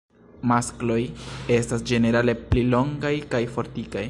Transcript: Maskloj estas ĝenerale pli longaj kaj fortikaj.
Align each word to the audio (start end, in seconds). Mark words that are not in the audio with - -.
Maskloj 0.51 0.97
estas 1.57 1.85
ĝenerale 1.93 2.37
pli 2.49 2.67
longaj 2.75 3.17
kaj 3.35 3.47
fortikaj. 3.57 3.99